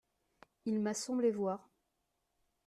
Il 0.65 0.79
m’a 0.79 0.95
semblé 0.95 1.29
voir… 1.29 1.69